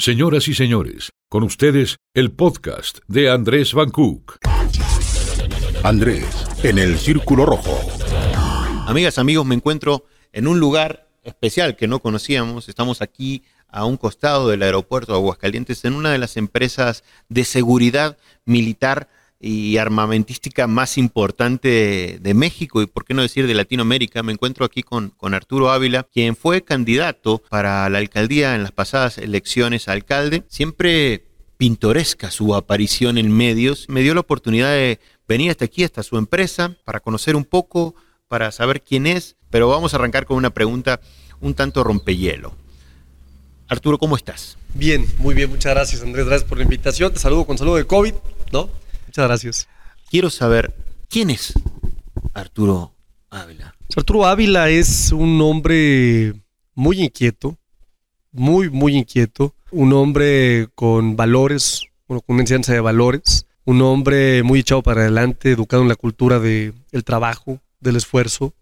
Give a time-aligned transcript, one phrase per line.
[0.00, 4.38] Señoras y señores, con ustedes el podcast de Andrés Van Cook.
[5.84, 7.78] Andrés, en el Círculo Rojo.
[8.86, 12.70] Amigas, amigos, me encuentro en un lugar especial que no conocíamos.
[12.70, 17.44] Estamos aquí a un costado del aeropuerto de Aguascalientes en una de las empresas de
[17.44, 19.10] seguridad militar
[19.40, 24.22] y armamentística más importante de, México y por qué no decir de Latinoamérica.
[24.22, 28.72] Me encuentro aquí con, con Arturo Ávila, quien fue candidato para la alcaldía en las
[28.72, 30.44] pasadas elecciones a alcalde.
[30.48, 31.24] Siempre
[31.56, 33.86] pintoresca su aparición en medios.
[33.88, 37.94] Me dio la oportunidad de venir hasta aquí, hasta su empresa, para conocer un poco,
[38.28, 41.00] para saber quién es, pero vamos a arrancar con una pregunta
[41.40, 42.54] un tanto rompehielo.
[43.68, 44.56] Arturo, ¿cómo estás?
[44.74, 47.12] Bien, muy bien, muchas gracias Andrés, gracias por la invitación.
[47.12, 48.14] Te saludo con saludo de COVID,
[48.52, 48.68] ¿no?
[49.10, 49.68] Muchas gracias.
[50.08, 50.72] Quiero saber,
[51.08, 51.52] ¿quién es
[52.32, 52.94] Arturo
[53.28, 53.74] Ávila?
[53.96, 56.32] Arturo Ávila es un hombre
[56.76, 57.58] muy inquieto,
[58.30, 64.44] muy, muy inquieto, un hombre con valores, bueno, con una enseñanza de valores, un hombre
[64.44, 68.54] muy echado para adelante, educado en la cultura del trabajo, del esfuerzo,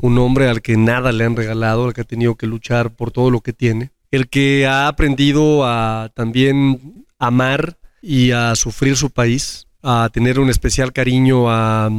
[0.00, 3.10] un hombre al que nada le han regalado, al que ha tenido que luchar por
[3.10, 9.10] todo lo que tiene, el que ha aprendido a también amar y a sufrir su
[9.10, 11.90] país, a tener un especial cariño a,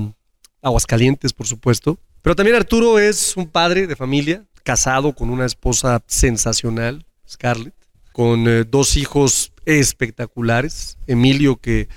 [0.61, 1.99] Aguascalientes, por supuesto.
[2.23, 7.75] Pero también Arturo es un padre de familia, casado con una esposa sensacional, Scarlett,
[8.11, 10.97] con eh, dos hijos espectaculares.
[11.05, 11.87] Emilio, que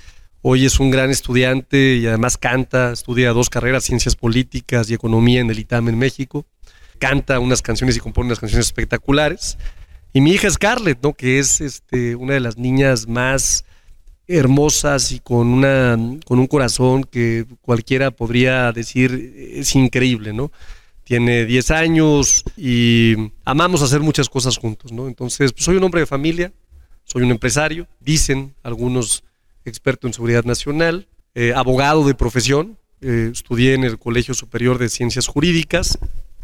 [0.43, 5.41] hoy es un gran estudiante y además canta, estudia dos carreras, ciencias políticas y economía
[5.41, 6.45] en el ITAM en México.
[6.99, 9.57] Canta unas canciones y compone unas canciones espectaculares.
[10.13, 11.13] Y mi hija Scarlett, ¿no?
[11.13, 13.65] que es este, una de las niñas más
[14.29, 20.51] hermosas y con, una, con un corazón que cualquiera podría decir es increíble, ¿no?
[21.03, 25.07] Tiene 10 años y amamos hacer muchas cosas juntos, ¿no?
[25.07, 26.53] Entonces, pues, soy un hombre de familia,
[27.05, 29.23] soy un empresario, dicen algunos
[29.65, 34.89] expertos en seguridad nacional, eh, abogado de profesión, eh, estudié en el Colegio Superior de
[34.89, 35.97] Ciencias Jurídicas,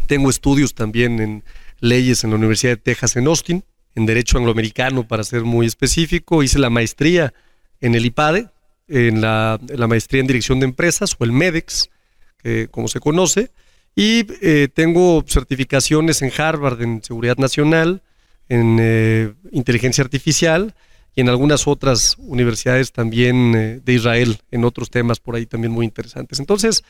[0.08, 1.44] tengo estudios también en
[1.80, 3.64] leyes en la Universidad de Texas en Austin,
[3.94, 7.34] en Derecho Angloamericano para ser muy específico, hice la maestría
[7.82, 8.50] en el IPADE,
[8.88, 11.90] en la, maestría en dirección de empresas o el MEDEX,
[12.38, 13.52] que, como se conoce,
[13.96, 18.04] y eh, tengo certificaciones en Harvard en seguridad nacional,
[18.50, 20.76] en eh, inteligencia artificial
[21.16, 25.72] y en algunas otras universidades también eh, de Israel, en otros temas por ahí también
[25.72, 26.40] muy interesantes.
[26.40, 26.84] Entonces,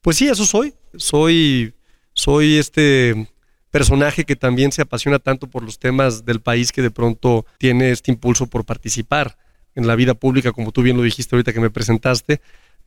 [0.00, 0.74] pues sí, eso soy.
[0.96, 1.74] Soy,
[2.14, 3.28] soy este
[3.70, 7.90] personaje que también se apasiona tanto por los temas del país que de pronto tiene
[7.90, 9.36] este impulso por participar
[9.74, 12.40] en la vida pública, como tú bien lo dijiste ahorita que me presentaste,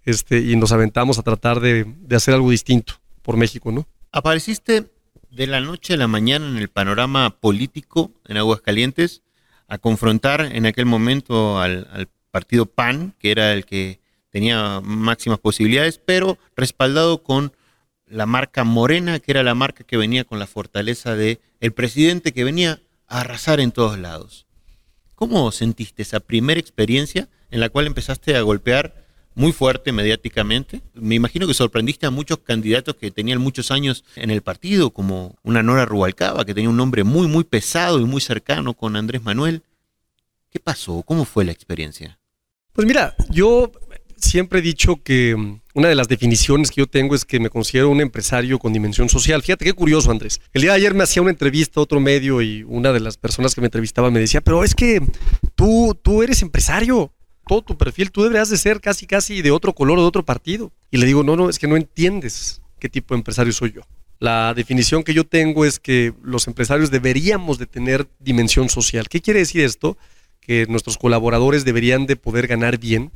[0.05, 3.87] este, y nos aventamos a tratar de, hacer algo distinto por México, ¿no?
[4.11, 4.85] Apareciste
[5.31, 9.23] de la noche a la mañana en el panorama político en Aguascalientes
[9.67, 15.39] a confrontar en aquel momento al, al, partido PAN, que era el que tenía máximas
[15.39, 17.53] posibilidades, pero respaldado con
[18.07, 22.33] la marca Morena, que era la marca que venía con la fortaleza de el presidente
[22.33, 24.44] que venía a arrasar en todos lados.
[25.15, 30.81] ¿Cómo sentiste esa primera experiencia en la cual empezaste a golpear muy fuerte mediáticamente?
[30.93, 35.37] Me imagino que sorprendiste a muchos candidatos que tenían muchos años en el partido, como
[35.43, 39.23] una Nora Rubalcaba, que tenía un nombre muy, muy pesado y muy cercano con Andrés
[39.23, 39.63] Manuel.
[40.49, 41.01] ¿Qué pasó?
[41.03, 42.19] ¿Cómo fue la experiencia?
[42.73, 43.71] Pues mira, yo
[44.17, 47.49] siempre he dicho que mm, una de las definiciones que yo tengo es que me
[47.49, 49.41] considero un empresario con dimensión social.
[49.41, 50.41] Fíjate qué curioso, Andrés.
[50.53, 53.17] El día de ayer me hacía una entrevista a otro medio y una de las
[53.17, 55.01] personas que me entrevistaba me decía, pero es que
[55.55, 57.11] tú, tú eres empresario.
[57.47, 60.25] Todo tu perfil, tú deberías de ser casi, casi de otro color o de otro
[60.25, 60.71] partido.
[60.89, 63.81] Y le digo, no, no, es que no entiendes qué tipo de empresario soy yo.
[64.19, 69.09] La definición que yo tengo es que los empresarios deberíamos de tener dimensión social.
[69.09, 69.97] ¿Qué quiere decir esto?
[70.39, 73.11] Que nuestros colaboradores deberían de poder ganar bien,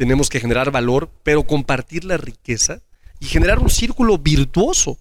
[0.00, 2.80] tenemos que generar valor, pero compartir la riqueza
[3.18, 4.96] y generar un círculo virtuoso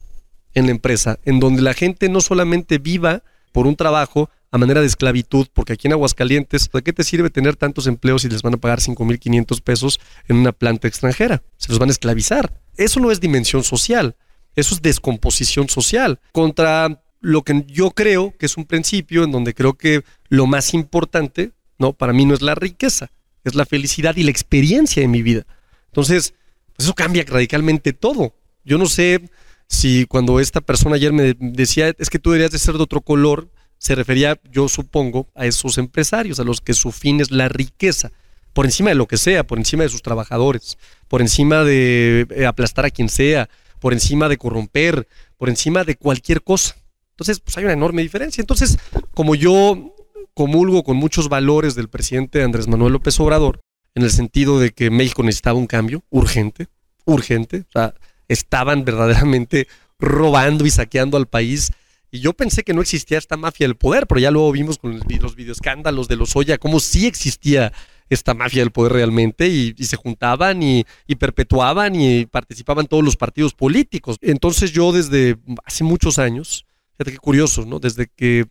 [0.53, 3.23] en la empresa, en donde la gente no solamente viva
[3.53, 7.29] por un trabajo a manera de esclavitud, porque aquí en Aguascalientes, ¿de qué te sirve
[7.29, 11.43] tener tantos empleos si les van a pagar 5.500 pesos en una planta extranjera?
[11.55, 12.59] Se los van a esclavizar.
[12.75, 14.17] Eso no es dimensión social,
[14.57, 16.19] eso es descomposición social.
[16.33, 20.73] Contra lo que yo creo que es un principio en donde creo que lo más
[20.73, 21.93] importante, ¿no?
[21.93, 23.11] Para mí no es la riqueza,
[23.43, 25.45] es la felicidad y la experiencia de mi vida.
[25.87, 26.33] Entonces,
[26.75, 28.35] pues eso cambia radicalmente todo.
[28.63, 29.29] Yo no sé
[29.67, 33.01] si cuando esta persona ayer me decía, es que tú deberías de ser de otro
[33.01, 37.49] color, se refería, yo supongo, a esos empresarios, a los que su fin es la
[37.49, 38.11] riqueza,
[38.53, 40.77] por encima de lo que sea, por encima de sus trabajadores,
[41.07, 43.49] por encima de eh, aplastar a quien sea,
[43.79, 45.07] por encima de corromper,
[45.37, 46.75] por encima de cualquier cosa.
[47.11, 48.41] Entonces, pues hay una enorme diferencia.
[48.41, 48.77] Entonces,
[49.13, 49.93] como yo
[50.39, 53.59] comulgo con muchos valores del presidente Andrés Manuel López Obrador,
[53.93, 56.67] en el sentido de que México necesitaba un cambio urgente,
[57.03, 57.65] urgente.
[57.67, 57.93] O sea,
[58.29, 59.67] estaban verdaderamente
[59.99, 61.73] robando y saqueando al país.
[62.09, 64.97] Y yo pensé que no existía esta mafia del poder, pero ya luego vimos con
[64.97, 67.73] los videoescándalos de los Oya cómo sí existía
[68.09, 73.17] esta mafia del poder realmente y, se juntaban y, y, perpetuaban y participaban todos los
[73.17, 74.15] partidos políticos.
[74.21, 77.79] Entonces yo desde hace muchos años, fíjate qué curioso, ¿no?
[77.79, 78.45] Desde que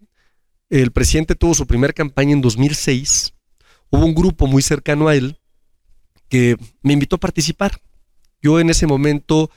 [0.70, 3.34] el presidente tuvo su primera campaña en 2006,
[3.90, 5.38] hubo un grupo muy cercano a él
[6.28, 7.80] que me invitó a participar.
[8.42, 9.50] Yo en ese momento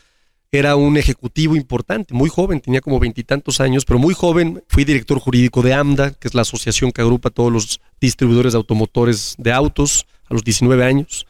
[0.51, 4.63] era un ejecutivo importante, muy joven, tenía como veintitantos años, pero muy joven.
[4.67, 8.53] Fui director jurídico de AMDA, que es la asociación que agrupa a todos los distribuidores
[8.53, 11.25] de automotores de autos, a los 19 años.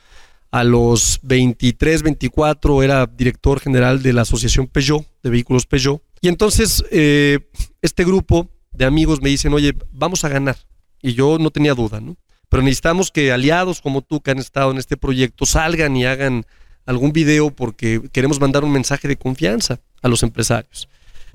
[0.49, 6.01] A los 23, 24 era director general de la asociación Peugeot, de vehículos Peugeot.
[6.19, 7.39] Y entonces eh,
[7.81, 10.57] este grupo de amigos me dicen, oye, vamos a ganar.
[11.01, 12.17] Y yo no tenía duda, ¿no?
[12.49, 16.45] Pero necesitamos que aliados como tú que han estado en este proyecto salgan y hagan
[16.85, 20.87] algún video porque queremos mandar un mensaje de confianza a los empresarios.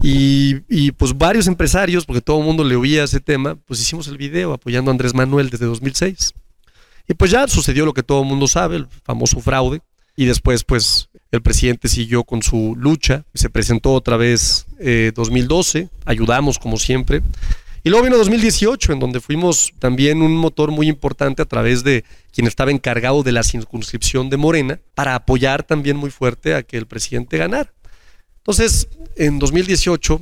[0.03, 4.19] Y, pues varios empresarios, porque todo el mundo le oía ese tema, pues hicimos el
[4.19, 6.35] video apoyando a Andrés Manuel desde 2006.
[7.09, 9.81] Y pues ya sucedió lo que todo el mundo sabe, el famoso fraude.
[10.17, 15.89] Y después pues el presidente siguió con su lucha, se presentó otra vez eh, 2012,
[16.05, 17.23] ayudamos como siempre.
[17.83, 22.05] Y luego vino 2018, en donde fuimos también un motor muy importante a través de
[22.33, 26.77] quien estaba encargado de la circunscripción de Morena, para apoyar también muy fuerte a que
[26.79, 27.73] el presidente ganara.
[28.39, 30.21] Entonces, en 2018,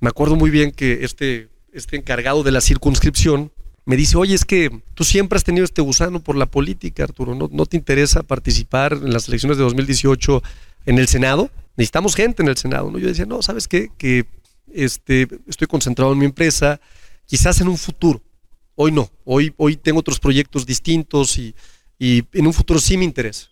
[0.00, 3.50] me acuerdo muy bien que este, este encargado de la circunscripción
[3.86, 7.34] me dice, oye, es que tú siempre has tenido este gusano por la política, Arturo,
[7.36, 10.42] ¿no, no te interesa participar en las elecciones de 2018
[10.86, 11.50] en el Senado?
[11.76, 12.98] Necesitamos gente en el Senado, ¿no?
[12.98, 13.90] Yo decía, no, ¿sabes qué?
[13.96, 14.26] Que
[14.72, 16.80] este, estoy concentrado en mi empresa,
[17.26, 18.20] quizás en un futuro.
[18.74, 21.54] Hoy no, hoy, hoy tengo otros proyectos distintos y,
[21.98, 23.48] en un futuro sí me interesa.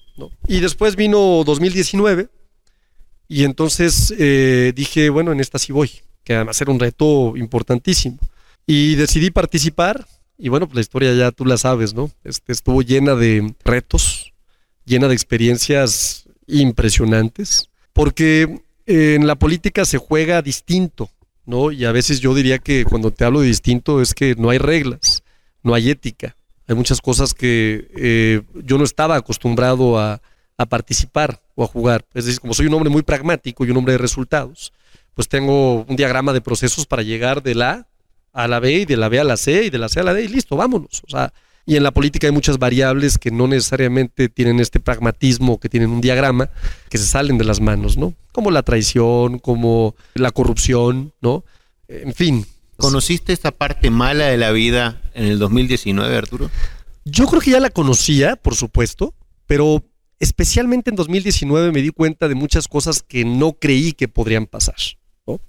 [0.48, 2.28] Y después vino 2019
[3.28, 5.90] y entonces eh, dije, bueno, en esta sí voy,
[6.24, 8.18] que además era un reto importantísimo.
[8.66, 10.06] Y decidí participar
[10.38, 12.10] y bueno, pues la historia ya tú la sabes, ¿no?
[12.24, 14.32] Este, estuvo llena de retos,
[14.84, 21.10] llena de experiencias impresionantes, porque en la política se juega distinto.
[21.46, 21.72] ¿no?
[21.72, 24.58] Y a veces yo diría que cuando te hablo de distinto es que no hay
[24.58, 25.22] reglas,
[25.62, 26.36] no hay ética.
[26.66, 30.20] Hay muchas cosas que eh, yo no estaba acostumbrado a,
[30.70, 32.06] participar o a jugar.
[32.14, 34.72] Es decir, como soy un hombre muy pragmático y un hombre de resultados,
[35.12, 37.88] pues tengo un diagrama de procesos para llegar de la A
[38.34, 40.02] a la B y de la B a la C y de la C a
[40.02, 41.02] la D y listo, vámonos.
[41.06, 41.32] O sea,
[41.66, 45.90] y en la política hay muchas variables que no necesariamente tienen este pragmatismo, que tienen
[45.90, 46.50] un diagrama,
[46.90, 48.12] que se salen de las manos, ¿no?
[48.32, 51.44] Como la traición, como la corrupción, ¿no?
[51.88, 52.44] En fin.
[52.76, 56.50] ¿Conociste esta parte mala de la vida en el 2019, Arturo?
[57.04, 59.14] Yo creo que ya la conocía, por supuesto,
[59.46, 59.84] pero
[60.18, 64.76] especialmente en 2019 me di cuenta de muchas cosas que no creí que podrían pasar,
[65.26, 65.40] ¿no?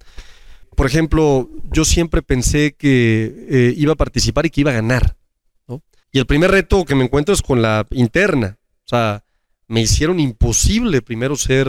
[0.76, 5.16] Por ejemplo, yo siempre pensé que eh, iba a participar y que iba a ganar.
[6.12, 8.58] Y el primer reto que me encuentro es con la interna.
[8.86, 9.26] O sea,
[9.68, 11.68] me hicieron imposible primero ser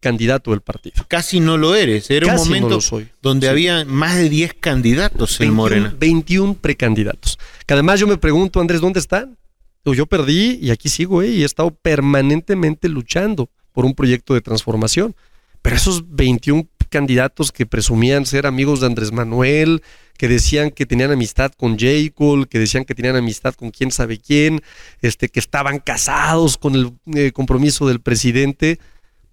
[0.00, 1.04] candidato del partido.
[1.08, 2.10] Casi no lo eres.
[2.10, 2.78] Era un momento
[3.22, 5.94] donde había más de 10 candidatos en Morena.
[5.98, 7.38] 21 precandidatos.
[7.66, 9.38] Que además yo me pregunto, Andrés, ¿dónde están?
[9.84, 11.28] Yo perdí y aquí sigo, ¿eh?
[11.28, 15.14] y he estado permanentemente luchando por un proyecto de transformación.
[15.62, 19.82] Pero esos 21 candidatos que presumían ser amigos de Andrés Manuel,
[20.16, 21.88] que decían que tenían amistad con J.
[22.14, 24.60] Cole, que decían que tenían amistad con quién sabe quién,
[25.00, 28.78] este, que estaban casados con el eh, compromiso del presidente,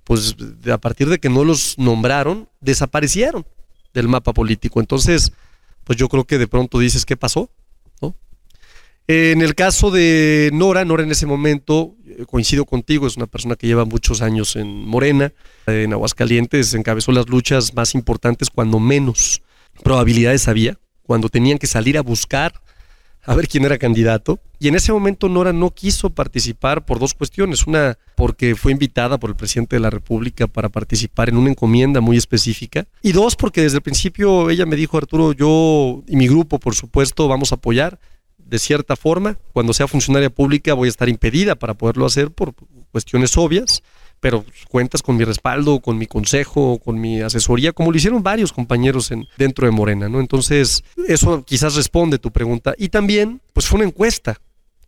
[0.06, 0.36] pues
[0.72, 3.46] a partir de que no los nombraron, desaparecieron
[3.94, 4.80] del mapa político.
[4.80, 5.32] Entonces,
[5.84, 7.52] pues yo creo que de pronto dices, ¿qué pasó?
[9.12, 11.96] En el caso de Nora, Nora en ese momento,
[12.26, 15.32] coincido contigo, es una persona que lleva muchos años en Morena,
[15.68, 19.42] en Aguascalientes, encabezó las luchas más importantes cuando menos
[19.84, 22.54] probabilidades había, cuando tenían que salir a buscar
[23.26, 24.40] a ver quién era candidato.
[24.60, 27.68] Y en ese momento Nora no quiso participar por dos cuestiones.
[27.68, 32.02] Una, porque fue invitada por el presidente de la República para participar en una encomienda
[32.02, 32.88] muy específica.
[33.02, 36.76] Y dos, porque desde el principio ella me dijo, Arturo, yo y mi grupo, por
[36.76, 38.00] supuesto, vamos a apoyar
[38.50, 39.38] de cierta forma.
[39.54, 42.54] Cuando sea funcionaria pública voy a estar impedida para poderlo hacer por
[42.92, 43.84] cuestiones obvias
[44.20, 48.52] pero cuentas con mi respaldo, con mi consejo, con mi asesoría, como lo hicieron varios
[48.52, 50.20] compañeros en, dentro de Morena, ¿no?
[50.20, 52.74] Entonces, eso quizás responde tu pregunta.
[52.78, 54.42] Y también, pues fue una encuesta,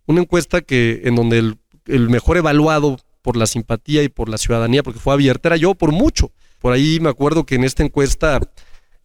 [0.06, 4.38] una encuesta que en donde el, el mejor evaluado por la simpatía y por la
[4.38, 6.32] ciudadanía, porque fue abierta, era yo por mucho.
[6.60, 8.40] Por ahí me acuerdo que en esta encuesta,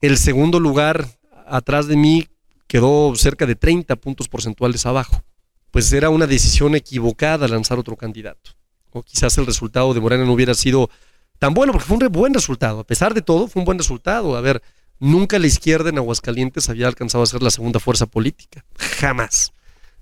[0.01, 1.07] el segundo lugar
[1.47, 2.27] atrás de mí
[2.66, 5.23] quedó cerca de 30 puntos porcentuales abajo.
[5.70, 8.52] Pues era una decisión equivocada lanzar otro candidato.
[8.90, 10.90] O quizás el resultado de Morena no hubiera sido
[11.38, 12.80] tan bueno, porque fue un buen resultado.
[12.80, 14.37] A pesar de todo, fue un buen resultado.
[14.37, 14.62] A ver,
[14.99, 18.64] nunca la izquierda en Aguascalientes había alcanzado a ser la segunda fuerza política.
[18.78, 19.52] Jamás.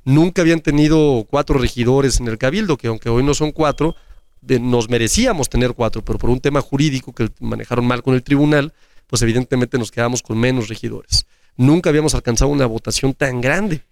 [0.05, 3.97] Nunca habían tenido cuatro regidores en el cabildo, que aunque hoy no son cuatro,
[4.43, 8.75] nos merecíamos tener cuatro, pero por un tema jurídico que manejaron mal con el tribunal,
[9.07, 11.27] pues evidentemente nos quedamos con menos regidores.
[11.57, 13.83] Nunca habíamos alcanzado una votación tan grande,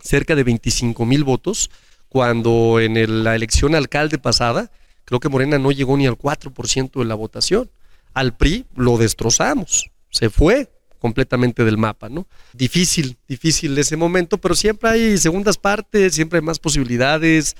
[0.00, 1.70] cerca de 25 mil votos,
[2.08, 4.70] cuando en la elección alcalde pasada,
[5.04, 7.70] creo que Morena no llegó ni al 4% de la votación.
[8.12, 12.28] Al PRI lo destrozamos, se fue completamente del mapa, ¿no?
[12.52, 17.56] Difícil, difícil ese momento, pero siempre hay segundas partes, siempre hay más posibilidades,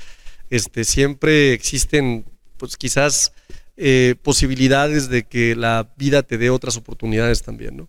[0.49, 2.25] este, siempre existen,
[2.57, 3.33] pues quizás
[3.77, 7.89] eh, posibilidades de que la vida te dé otras oportunidades también, ¿no?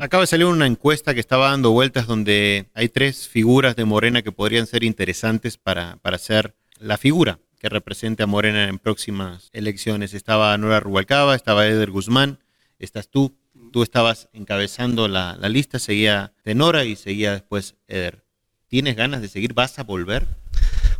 [0.00, 4.22] Acaba de salir una encuesta que estaba dando vueltas donde hay tres figuras de Morena
[4.22, 9.50] que podrían ser interesantes para, para ser la figura que represente a Morena en próximas
[9.52, 10.14] elecciones.
[10.14, 12.38] Estaba Nora Rubalcaba, estaba Eder Guzmán,
[12.78, 13.36] estás tú,
[13.72, 18.24] tú estabas encabezando la, lista, seguía Tenora y seguía después Eder.
[18.68, 19.52] ¿Tienes ganas de seguir?
[19.52, 20.26] ¿Vas a volver?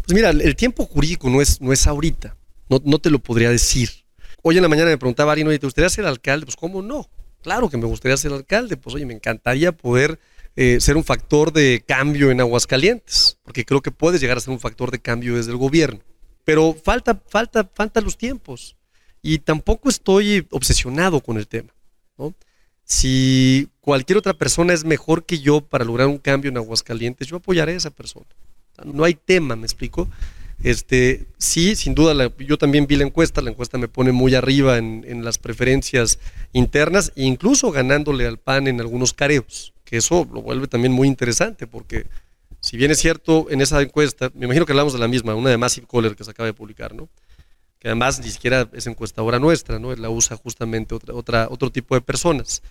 [0.04, 2.36] Pues mira, el tiempo jurídico no es, no es ahorita,
[2.68, 3.88] no, no te lo podría decir.
[4.42, 6.44] Hoy en la mañana me preguntaba Arino, ¿te gustaría ser alcalde?
[6.44, 7.08] Pues cómo no,
[7.42, 10.18] Claro que me gustaría ser alcalde, pues oye, me encantaría poder
[10.56, 14.52] eh, ser un factor de cambio en Aguascalientes, porque creo que puedes llegar a ser
[14.52, 16.00] un factor de cambio desde el gobierno.
[16.44, 18.76] Pero falta, falta, falta los tiempos.
[19.22, 21.72] Y tampoco estoy obsesionado con el tema.
[22.84, 27.36] Si cualquier otra persona es mejor que yo para lograr un cambio en Aguascalientes, yo
[27.36, 28.26] apoyaré a esa persona.
[28.84, 30.08] No hay tema, me explico.
[30.62, 34.76] Este, sí, sin duda, yo también vi la encuesta, la encuesta me pone muy arriba
[34.76, 36.18] en, las preferencias
[36.52, 41.66] internas, incluso ganándole al PAN en algunos careos, que eso lo vuelve también muy interesante,
[41.66, 42.06] porque
[42.60, 45.48] si bien es cierto, en esa encuesta, me imagino que hablamos de la misma, una
[45.48, 47.08] de Massive Caller que se acaba de publicar, ¿no?
[47.78, 49.94] que además ni siquiera es encuestadora nuestra, ¿no?
[49.96, 52.62] la usa justamente otra, otra, otro tipo de personas.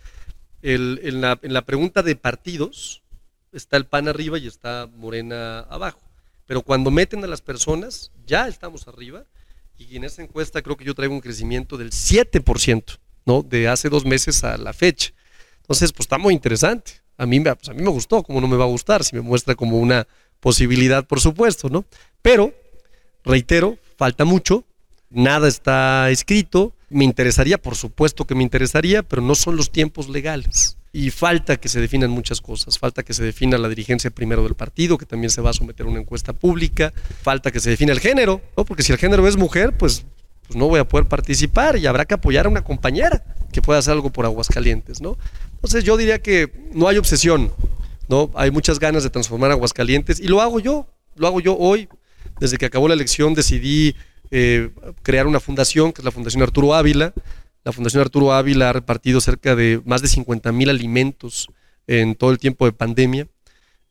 [0.62, 3.01] en, la, en la pregunta de partidos,
[3.51, 6.09] está el PAN arriba y está Morena abajo.
[6.50, 9.24] Pero cuando meten a las personas, ya estamos arriba.
[9.77, 13.44] Y en esa encuesta creo que yo traigo un crecimiento del 7%, ¿no?
[13.44, 15.12] De hace dos meses a la fecha.
[15.62, 17.03] Entonces, pues está muy interesante.
[17.18, 19.22] A mí, pues, a mí me gustó, como no me va a gustar, si me
[19.22, 20.08] muestra como una
[20.39, 21.86] posibilidad, por supuesto, ¿no?
[22.24, 22.51] Pero,
[23.24, 24.65] reitero, falta mucho,
[25.12, 26.74] nada está escrito.
[26.89, 31.58] Me interesaría, por supuesto que me interesaría, pero no son los tiempos legales y falta
[31.58, 32.79] que se definan muchas cosas.
[32.79, 35.86] Falta que se defina la dirigencia primero del partido, que también se va a someter
[35.86, 36.93] a una encuesta pública.
[37.22, 38.65] Falta que se defina el género, ¿no?
[38.65, 40.05] porque si el género es mujer, pues,
[40.48, 43.79] pues no voy a poder participar y habrá que apoyar a una compañera que pueda
[43.79, 45.01] hacer algo por Aguascalientes.
[45.01, 45.17] ¿no?
[45.55, 47.51] Entonces yo diría que no hay obsesión,
[48.08, 48.31] ¿no?
[48.36, 51.88] hay muchas ganas de transformar Aguascalientes y lo hago yo, lo hago yo hoy.
[52.39, 53.96] Desde que acabó la elección decidí
[54.31, 54.69] eh,
[55.01, 57.13] crear una fundación, que es la Fundación Arturo Ávila,
[57.65, 61.50] la Fundación Arturo Ávila ha repartido cerca de más de 50 mil alimentos
[61.88, 63.27] en todo el tiempo de pandemia.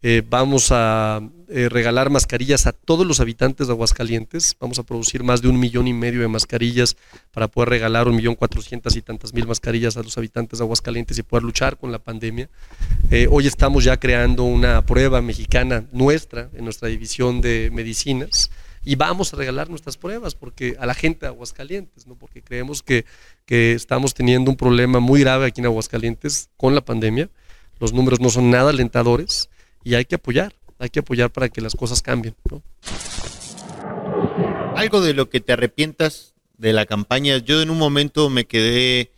[0.00, 4.56] Eh, vamos a eh, regalar mascarillas a todos los habitantes de Aguascalientes.
[4.60, 6.96] Vamos a producir más de un millón y medio de mascarillas
[7.32, 11.18] para poder regalar un millón cuatrocientas y tantas mil mascarillas a los habitantes de Aguascalientes
[11.18, 12.48] y poder luchar con la pandemia.
[13.30, 18.50] Hoy estamos ya creando una prueba mexicana nuestra en nuestra división de medicinas
[18.84, 22.14] y vamos a regalar nuestras pruebas porque a la gente de Aguascalientes, ¿no?
[22.14, 23.04] porque creemos que,
[23.46, 27.28] que estamos teniendo un problema muy grave aquí en Aguascalientes con la pandemia.
[27.80, 29.50] Los números no son nada alentadores
[29.84, 32.34] y hay que apoyar, hay que apoyar para que las cosas cambien.
[34.74, 39.10] Algo de lo que te arrepientas de la campaña, yo en un momento me quedé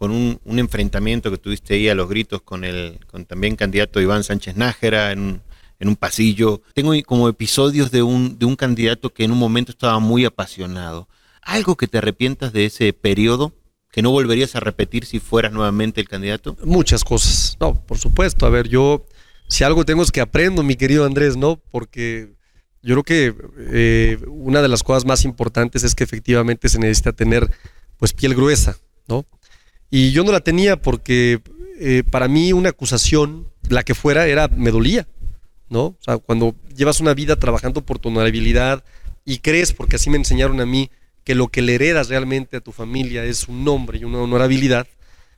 [0.00, 4.24] con un, enfrentamiento que tuviste ahí a los gritos con el con también candidato Iván
[4.24, 5.42] Sánchez Nájera en
[5.80, 6.62] en un pasillo.
[6.74, 11.08] Tengo como episodios de un, de un candidato que en un momento estaba muy apasionado.
[11.42, 13.54] ¿Algo que te arrepientas de ese periodo?
[13.90, 16.56] ¿Que no volverías a repetir si fueras nuevamente el candidato?
[16.64, 17.56] Muchas cosas.
[17.58, 18.46] No, por supuesto.
[18.46, 19.06] A ver, yo,
[19.48, 21.56] si algo tengo es que aprendo, mi querido Andrés, ¿no?
[21.72, 22.34] Porque
[22.82, 23.34] yo creo que
[23.72, 27.50] eh, una de las cosas más importantes es que efectivamente se necesita tener,
[27.96, 28.76] pues, piel gruesa,
[29.08, 29.26] ¿no?
[29.90, 31.40] Y yo no la tenía porque
[31.80, 35.08] eh, para mí una acusación, la que fuera, era, me dolía.
[35.70, 35.86] ¿No?
[35.86, 38.84] O sea, cuando llevas una vida trabajando por tu honorabilidad
[39.24, 40.90] y crees, porque así me enseñaron a mí,
[41.24, 44.86] que lo que le heredas realmente a tu familia es un nombre y una honorabilidad,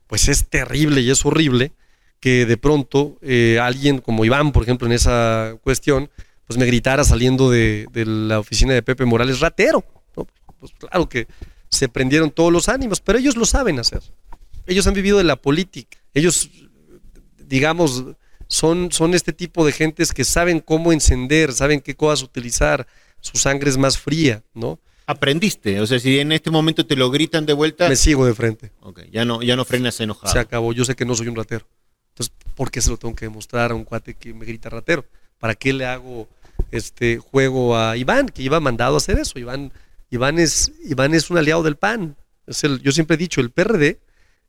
[0.07, 1.73] pues es terrible y es horrible
[2.19, 6.11] que de pronto eh, alguien como Iván, por ejemplo, en esa cuestión,
[6.47, 9.85] pues me gritara saliendo de, la oficina de Pepe Morales, ratero.
[10.15, 11.27] Pues claro que
[11.69, 14.03] se prendieron todos los ánimos, pero ellos lo saben hacer.
[14.67, 15.99] Ellos han vivido de la política.
[16.15, 16.49] Ellos
[17.53, 18.05] digamos,
[18.53, 22.87] son, son este tipo de gentes que saben cómo encender, saben qué cosas utilizar,
[23.19, 24.79] su sangre es más fría, ¿no?
[25.07, 27.89] Aprendiste, o sea, si en este momento te lo gritan de vuelta...
[27.89, 28.71] Me sigo de frente.
[28.83, 30.31] Ok, ya no, ya no frenas enojado.
[30.31, 31.67] Se acabó, yo sé que no soy un ratero.
[32.11, 35.07] Entonces, ¿por qué se lo tengo que demostrar a un cuate que me grita ratero?
[35.39, 36.29] ¿Para qué le hago
[36.71, 39.39] este juego a Iván, que iba mandado a hacer eso?
[39.39, 39.73] Iván,
[40.11, 42.17] Iván, es, Iván es un aliado del PAN.
[42.47, 43.99] Es el, yo siempre he dicho, el PRD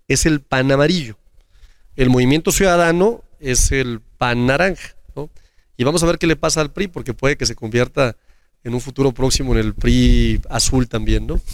[0.09, 1.17] es el PAN amarillo.
[1.95, 4.95] El Movimiento Ciudadano es el PAN naranja.
[5.15, 5.29] ¿no?
[5.77, 8.15] Y vamos a ver qué le pasa al PRI, porque puede que se convierta
[8.63, 11.41] en un futuro próximo en el PRI azul también, ¿no?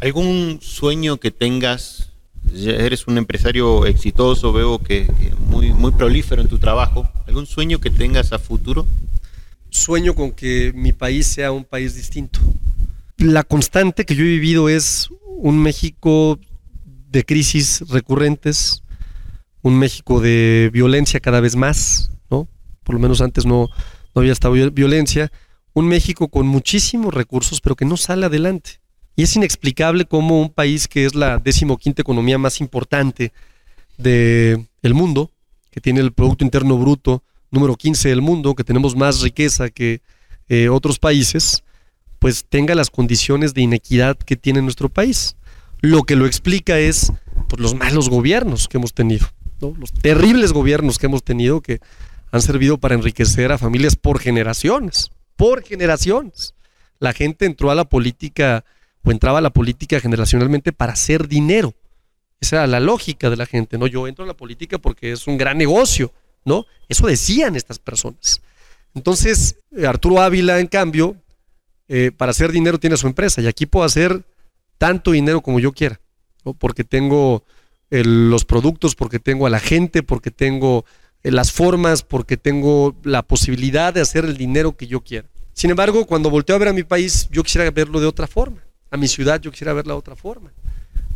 [0.00, 2.10] ¿Algún sueño que tengas?
[2.54, 5.10] Eres un empresario exitoso, veo que,
[5.48, 7.08] muy, muy prolífero en tu trabajo.
[7.26, 8.86] ¿Algún sueño que tengas a futuro?
[9.68, 12.38] Sueño con que mi país sea un país distinto.
[13.18, 16.38] La constante que yo he vivido es un México
[17.16, 18.82] de crisis recurrentes,
[19.62, 22.46] un México de violencia cada vez más, ¿no?
[22.84, 23.70] Por lo menos antes no,
[24.14, 25.32] no había estado violencia.
[25.72, 28.80] Un México con muchísimos recursos, pero que no sale adelante.
[29.16, 33.32] Y es inexplicable cómo un país que es la decimoquinta economía más importante
[33.96, 35.32] del el mundo,
[35.70, 40.02] que tiene el Producto Interno Bruto número 15 del mundo, que tenemos más riqueza que
[40.48, 41.64] eh, otros países,
[42.18, 45.35] pues tenga las condiciones de inequidad que tiene nuestro país.
[45.80, 47.12] Lo que lo explica es
[47.48, 49.26] pues, los malos gobiernos que hemos tenido,
[49.60, 51.80] los terribles gobiernos que hemos tenido que
[52.30, 56.54] han servido para enriquecer a familias por generaciones, por generaciones.
[56.98, 58.64] La gente entró a la política
[59.04, 61.74] o entraba a la política generacionalmente para hacer dinero.
[62.40, 63.86] Esa era la lógica de la gente, ¿no?
[63.86, 66.12] Yo entro a la política porque es un gran negocio,
[66.44, 66.66] ¿no?
[66.88, 68.42] Eso decían estas personas.
[68.94, 71.16] Entonces, Arturo Ávila, en cambio,
[71.88, 74.24] eh, para hacer dinero tiene su empresa y aquí puedo hacer
[74.78, 76.00] tanto dinero como yo quiera,
[76.58, 77.44] porque tengo
[77.90, 80.84] los productos, porque tengo a la gente, porque tengo
[81.22, 85.28] eh, las formas, porque tengo la posibilidad de hacer el dinero que yo quiera.
[85.52, 88.62] Sin embargo, cuando volteo a ver a mi país, yo quisiera verlo de otra forma.
[88.90, 90.52] A mi ciudad yo quisiera verla de otra forma.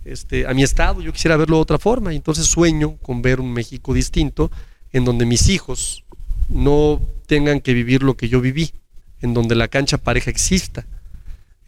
[0.05, 2.13] Este, a mi estado yo quisiera verlo de otra forma.
[2.13, 4.51] Y entonces sueño con ver un México distinto
[4.93, 6.05] en donde mis hijos
[6.49, 8.73] no tengan que vivir lo que yo viví,
[9.21, 10.87] en donde la cancha pareja exista,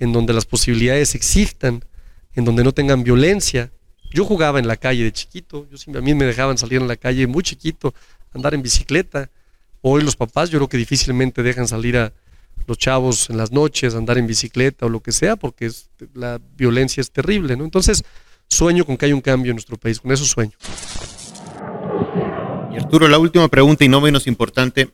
[0.03, 1.85] en donde las posibilidades existan,
[2.35, 3.71] en donde no tengan violencia.
[4.13, 6.97] Yo jugaba en la calle de chiquito, yo, a mí me dejaban salir en la
[6.97, 7.95] calle muy chiquito,
[8.35, 9.31] andar en bicicleta.
[9.81, 12.13] Hoy los papás yo creo que difícilmente dejan salir a
[12.67, 15.71] los chavos en las noches, andar en bicicleta o lo que sea, porque
[16.15, 17.63] la violencia es terrible, ¿no?
[17.63, 18.03] Entonces,
[18.49, 20.57] sueño con que haya un cambio en nuestro país, con eso sueño.
[22.73, 24.91] Y Arturo, la última pregunta y no menos importante,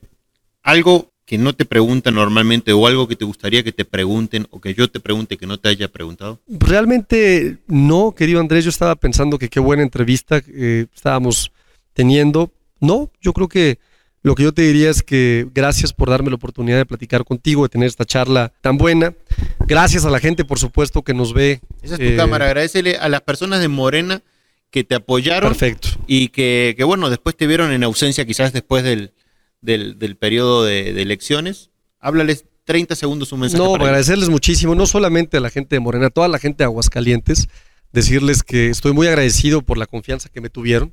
[0.63, 4.63] algo que no te preguntan normalmente o algo que te gustaría que te pregunten o
[4.63, 6.41] que yo te pregunte que no te haya preguntado?
[6.49, 11.53] Realmente no, querido Andrés, yo estaba pensando que qué buena entrevista eh, estábamos
[11.93, 12.51] teniendo.
[12.81, 13.79] No, yo creo que
[14.23, 17.65] lo que yo te diría es que gracias por darme la oportunidad de platicar contigo,
[17.65, 19.13] de tener esta charla tan buena.
[19.67, 21.61] Gracias a la gente, por supuesto, que nos ve.
[21.83, 22.47] Esa es tu cámara.
[22.47, 24.23] Eh, Agradecele a las personas de Morena
[24.71, 25.51] que te apoyaron.
[25.51, 25.89] Perfecto.
[26.07, 29.13] Y que, que, bueno, después te vieron en ausencia, quizás después del,
[29.61, 31.71] del, periodo de, elecciones.
[32.01, 33.63] Háblales 30 segundos un mensaje.
[33.63, 36.65] No, agradecerles muchísimo, no solamente a la gente de Morena, a toda la gente de
[36.65, 37.49] Aguascalientes,
[37.93, 40.93] decirles que estoy muy agradecido por la confianza que me tuvieron.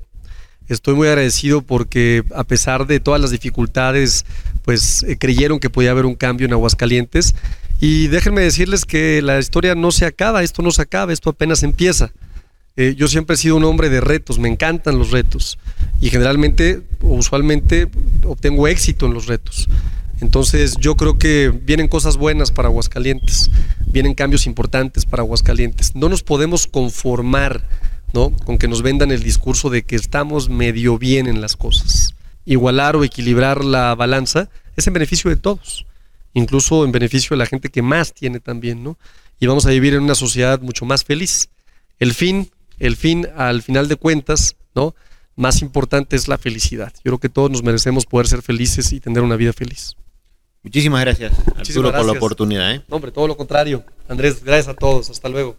[0.68, 4.26] Estoy muy agradecido porque a pesar de todas las dificultades,
[4.64, 7.36] pues eh, creyeron que podía haber un cambio en Aguascalientes.
[7.80, 11.62] Y déjenme decirles que la historia no se acaba, esto no se acaba, esto apenas
[11.62, 12.12] empieza.
[12.78, 15.58] Eh, yo siempre he sido un hombre de retos, me encantan los retos
[16.02, 17.88] y generalmente o usualmente
[18.24, 19.70] obtengo éxito en los retos.
[20.20, 23.50] Entonces yo creo que vienen cosas buenas para Aguascalientes,
[23.88, 25.96] vienen cambios importantes para Aguascalientes.
[25.96, 27.68] No nos podemos conformar
[28.14, 28.32] ¿no?
[28.32, 32.14] con que nos vendan el discurso de que estamos medio bien en las cosas.
[32.46, 35.86] Igualar o equilibrar la balanza es en beneficio de todos,
[36.34, 38.98] incluso en beneficio de la gente que más tiene también, ¿no?
[39.40, 41.50] Y vamos a vivir en una sociedad mucho más feliz.
[42.00, 44.96] El fin el fin, al final de cuentas, ¿no?
[45.36, 46.94] Más importante es la felicidad.
[46.98, 49.96] Yo creo que todos nos merecemos poder ser felices y tener una vida feliz.
[50.64, 52.74] Muchísimas gracias, Arturo, por la oportunidad.
[52.74, 52.82] ¿eh?
[52.90, 53.84] hombre, todo lo contrario.
[54.08, 55.10] Andrés, gracias a todos.
[55.10, 55.56] Hasta luego.